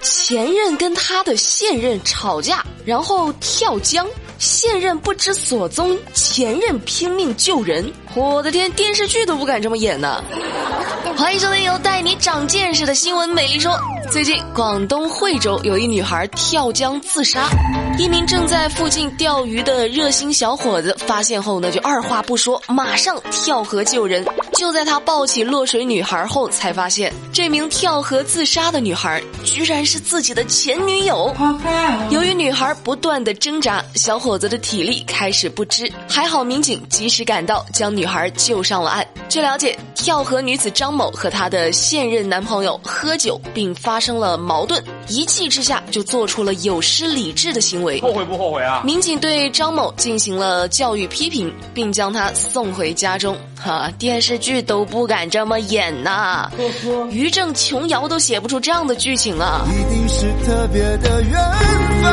[0.00, 4.06] 前任跟他的现任吵架，然后跳江，
[4.38, 7.90] 现任不知所踪，前任拼命救人。
[8.14, 10.22] 我的天，电视剧都不敢这么演呢！
[11.16, 13.78] 欢迎收听由带你长见识的新闻美丽说。
[14.10, 17.48] 最近，广东惠州有一女孩跳江自杀，
[17.98, 24.24] 一名正在附近钓鱼的热心小伙子发现后呢，就二话不说，马上跳河救人。
[24.56, 31.34] 就在他抱起落水女孩后，才发现这名跳河自杀的女孩居然是自己的前女友。
[32.10, 39.06] 由于女孩不断的挣扎，小伙子的体力开始不支，还好民警及时赶到，将女孩救上了岸。
[39.28, 48.00] 据了解，跳河女子张某和她的现任男朋友喝酒，并发生了矛盾，一气之下就做出了有失理智的行为。
[48.00, 48.82] 后悔不后悔啊？
[48.84, 53.36] 民警对张某进行了教育批评，并将他送回家中。
[53.64, 56.50] 哈，电视剧都不敢这么演呐！
[57.10, 59.64] 于正琼瑶都写不出这样的剧情啊！
[59.70, 61.32] 一定是特别的缘
[62.02, 62.12] 分。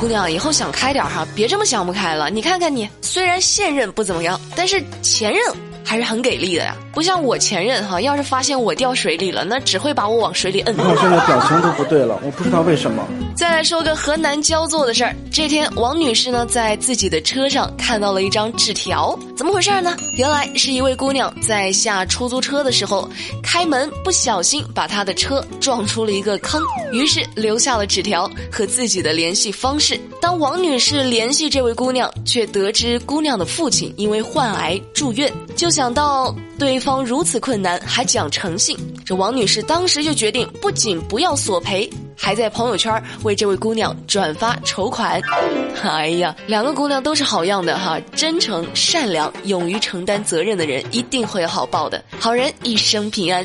[0.00, 2.28] 姑娘，以后想开点哈，别这么想不开了。
[2.28, 5.40] 你看看你，虽然现任不怎么样，但是前任
[5.88, 6.76] 还是很给力的呀。
[6.92, 10.76] 不像我前任哈，要是发现我掉水里了，那只会把我往水里摁。
[10.76, 13.02] 我现在表情都不对了，我不知道为什么。
[13.34, 15.16] 再来说个河南焦作的事儿。
[15.30, 19.96] 这天，王女士呢在自己的车上看到了一张纸条，怎么回事呢？
[20.16, 23.08] 原来是一位姑娘在下出租车的时候，
[23.42, 26.60] 开门不小心把她的车撞出了一个坑，
[26.92, 29.98] 于是留下了纸条和自己的联系方式。
[30.20, 36.34] 当王女士联系这位姑娘，却得知姑娘的父亲因为患癌住院，就想到。
[36.58, 45.22] 对方如此困难，还讲诚信，这王女士当时就决定，不仅不要索赔，还在朋友圈为这位姑娘转发筹款。
[45.84, 52.02] 哎呀，两个姑娘都是好样的哈，真诚、善良、勇于承担责任的人，一定会有好报的。
[52.18, 53.44] 好人一生平安。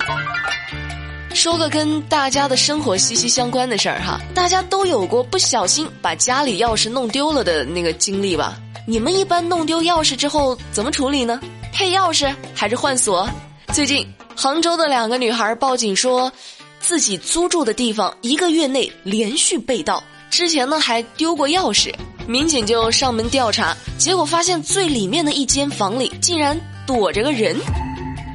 [1.33, 8.55] 说个跟大家的生活息息相关的事儿哈，大家都有过不小心把家里钥匙弄丢了的那个经历吧？
[8.87, 11.39] 你们一般弄丢钥匙之后怎么处理呢？
[11.73, 13.27] 配钥匙还是换锁？
[13.73, 16.31] 最近杭州的两个女孩报警说，
[16.79, 21.93] 自己租住的地方一个月内连续被盗，之前呢还丢过钥匙。
[22.27, 27.57] 民警就上门调查，结果发现最里面的一间房里竟然躲着个人。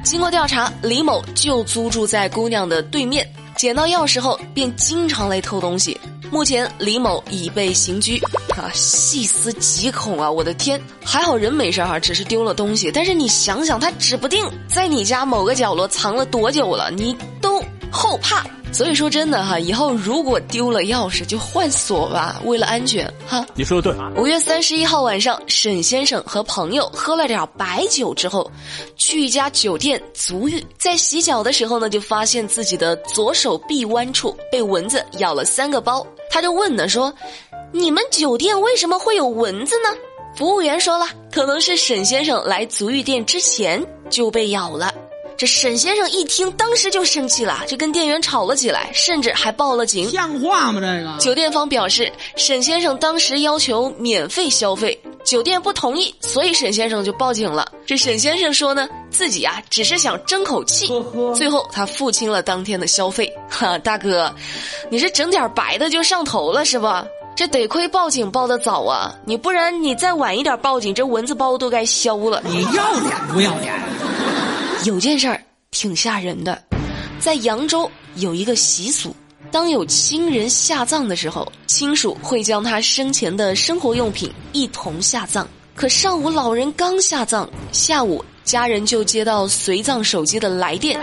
[0.09, 5.95] 经过调查，李某就租住在姑娘的对面，捡到钥匙后便经常来偷东西。
[6.31, 8.19] 目前李某已被刑拘。
[8.57, 10.29] 啊，细思极恐啊！
[10.29, 12.91] 我的天，还好人没事哈，只是丢了东西。
[12.91, 18.43] 但是你想想，他指不定在你家某个角落藏了多久了，你都后怕。
[18.71, 23.45] 所以说真的哈，以后如果丢了钥匙就换锁吧，为了安全哈。
[23.55, 24.21] 你说的对。
[24.21, 28.49] 五月三十一号晚上，沈先生和朋友喝了点白酒之后，
[28.95, 37.13] 去一家酒店足浴，在洗脚的时候呢，就发现自己的左手臂弯处被蚊子咬了三个包，他就问呢说。
[37.71, 39.95] 你们酒店为什么会有蚊子呢？
[40.35, 44.91] 服务员说了，可能是沈先生来足浴店之前就被咬了。
[45.39, 50.09] 这沈先生一听，当时就生气了，就跟店员吵了起来，甚至还报了警。
[50.09, 50.81] 像话吗？
[50.81, 57.65] 这个酒店方表示，沈先生当时要求免费消费，酒店不同意，所以沈先生就报警了。
[57.85, 60.91] 这沈先生说呢，自己啊只是想争口气，
[61.33, 63.33] 最后他付清了当天的消费。
[63.49, 64.35] 哈，大哥，
[64.89, 67.05] 你是整点白的就上头了是吧？
[67.33, 69.15] 这得亏报警报的早啊！
[69.23, 72.41] 你不然你再晚一点报警，这蚊子包都该消了。
[72.43, 73.73] 你要脸不要脸？
[74.85, 75.41] 有件事儿
[75.71, 76.61] 挺吓人的，
[77.19, 79.13] 在扬州有一个习俗，
[79.51, 85.45] 当有亲人下葬的时候，亲属会将他生前的生活用品一同下葬。
[85.75, 90.97] 可上午老人刚下葬，下午家人就接到随葬手机的来电，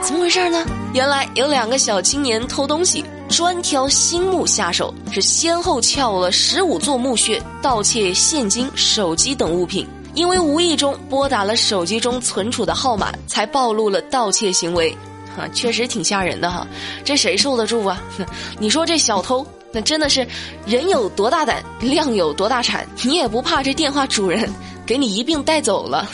[0.00, 0.64] 怎么回事呢？
[0.94, 3.04] 原来有两个小青年偷东西。
[3.30, 9.88] 专挑新墓下手，是先后撬了十五座墓穴，盗窃现金、手机等物品。
[10.14, 14.96] 因为无意中拨打了手机中存储的号码，才暴露了盗窃行为。
[15.36, 16.64] 啊，确实挺吓人的哈，
[17.04, 18.00] 这谁受得住啊？
[18.60, 20.24] 你说这小偷，那真的是
[20.64, 24.48] 人有多大胆，量有多大产，你也不怕这电话主人
[24.86, 26.08] 给你一并带走了？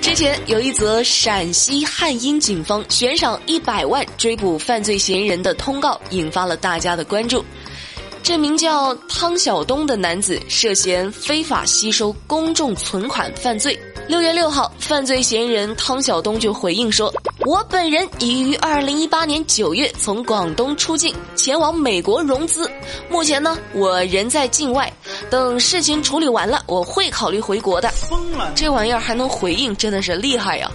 [0.00, 7.44] 之前有一则陕西汉阴警方悬赏一百万追捕犯罪嫌疑人的通告，引发了大家的关注。
[8.24, 13.78] 这名叫汤晓东的男子涉嫌非法吸收公众存款犯罪。
[14.08, 17.12] 六月六号，犯罪嫌疑人汤晓东就回应说
[17.44, 22.70] ：“我本人已于二零一八年九月从广东出境，前往美国融资。
[23.10, 24.90] 目前呢，我人在境外。”
[25.28, 27.90] 等事情处理完了，我会考虑回国的。
[27.90, 30.70] 疯了，这玩意儿还能回应，真的是厉害呀！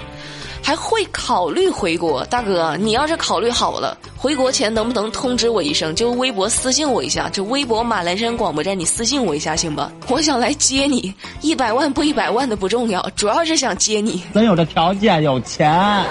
[0.62, 2.24] 还会考虑回国。
[2.26, 5.96] 大哥，你要是考虑好了，回国前能不能通知我一声？
[5.96, 9.92] 就微博私信我一下，就微博马栏山广播站，你私信我一下行吧？
[10.08, 14.24] 我想来接你，一百万不一百万的不重要，主要是想接你。
[14.34, 16.06] 咱有这条件，有钱。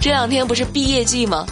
[0.00, 1.46] 这两天不是毕业季吗？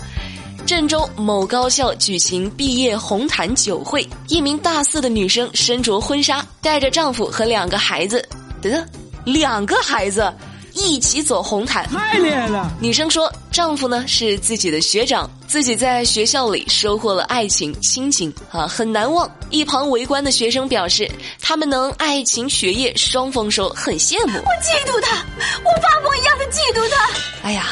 [0.64, 8.28] 郑州某高校举行毕业红毯酒会，一名大四的女生身着婚纱，带着丈夫和两个孩子，
[8.61, 8.84] 得，
[9.25, 10.32] 两个孩子
[10.76, 12.70] 一起走红毯，太厉害了！
[12.78, 19.28] 女生说，丈夫呢是自己的学长，自己在学校里收获了爱情亲情啊，很难忘。
[19.50, 24.38] 一旁围观的学生表示，他们能爱情学业双丰收，很羡慕。
[24.38, 25.25] 我嫉妒他，
[25.64, 27.11] 我发疯一样的嫉妒他。
[27.43, 27.67] 哎呀。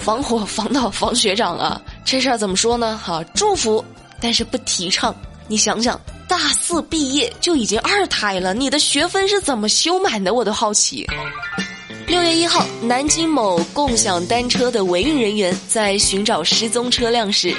[0.00, 3.00] 防火防盗防学长啊，这事儿怎么说呢？
[3.02, 3.82] 哈，祝福，
[4.20, 5.16] 但是不提倡。
[5.48, 5.98] 你想想，
[6.28, 10.34] 大四毕业就已经二胎了，你的学分是怎么修满的？
[10.34, 11.06] 我都好奇。
[12.06, 17.54] 六月一号，南京某共享单车的维运人员在寻找失踪车辆时，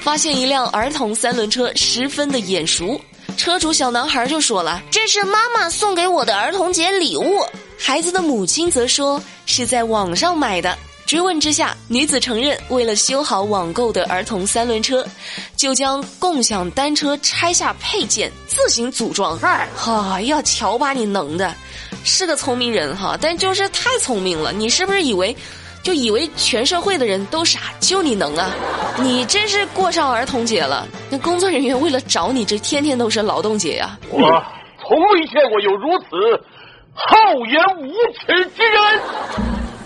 [0.00, 2.98] 发现一辆儿童三轮车，十分的眼熟。
[3.36, 7.44] 车主小男孩就说了：“这是妈妈送给我的儿童节礼物。”
[7.78, 15.06] 孩子的母亲则说：“是在网上买的。”追问之下，女子承认为了修好网购的儿童三轮车，
[15.54, 19.38] 就将共享单车拆下配件自行组装。
[19.42, 21.54] 哎呀，瞧把你能的，
[22.04, 24.52] 是个聪明人哈，但就是太聪明了。
[24.52, 25.36] 你是不是以为，
[25.82, 28.50] 就以为全社会的人都傻，就你能啊？
[28.98, 30.86] 你真是过上儿童节了。
[31.10, 33.98] 那工作人员为了找你，这天天都是劳动节呀。
[34.10, 34.20] 我
[34.80, 36.06] 从未见过有如此
[36.94, 38.26] 厚颜无耻
[38.56, 39.00] 之人。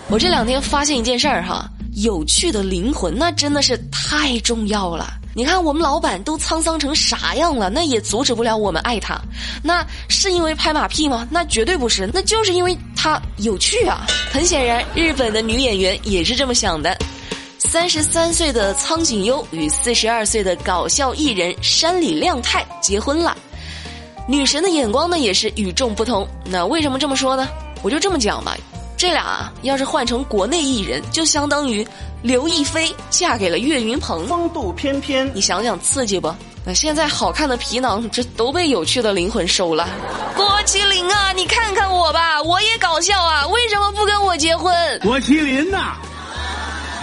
[0.09, 5.07] 我这两天发现一件事儿哈，有趣的灵魂那真的是太重要了。
[5.37, 9.21] 你看我们老板都沧桑成啥样了，那也阻止不了我们爱他。
[9.63, 11.29] 那是因为拍马屁吗？
[11.31, 14.07] 那绝对不是，那就是因为他有趣啊。
[14.33, 16.97] 很显然，日本的女演员也是这么想的。
[17.59, 23.37] 三十三岁的苍井优与四十二岁的搞笑艺人山里亮太结婚了，
[24.27, 26.27] 女神的眼光呢也是与众不同。
[26.47, 27.47] 那为什么这么说呢？
[27.83, 28.57] 我就这么讲吧。
[28.97, 31.87] 这俩啊，要是换成国内艺人，就相当于
[32.23, 36.35] 刘亦菲嫁给了岳云鹏，风度翩翩，你想想刺激不？
[36.65, 39.89] 那现在好看的皮囊，这都被有趣的灵魂收了。
[40.35, 44.75] 郭麒麟啊，你看看我吧，我也搞笑啊，为什么不跟我结婚？
[45.03, 45.93] 郭麒麟呐，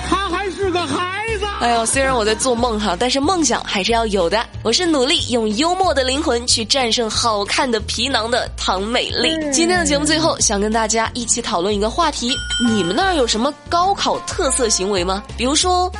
[0.09, 1.45] 他还是个孩子。
[1.61, 4.42] 哎呦，虽然我在做梦哈，但是梦想还是要有的。
[4.63, 9.29] 我是努力用幽默的灵魂去战胜好看的皮囊的唐美丽。
[9.51, 12.33] 今天的节目最后，想跟大家一起讨论一个话题：
[12.73, 15.21] 你们那儿有什么高考特色行为吗？
[15.35, 15.91] 比如说，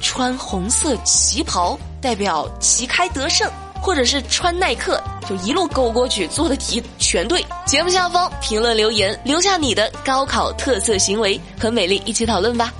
[0.00, 3.50] 穿红色旗袍代表旗开得胜，
[3.80, 7.42] 或者是穿耐克就一路勾过去，做的题全对。
[7.64, 12.70] 节目下方评论留言，留下你的高考特色行为，和美丽一起讨论吧。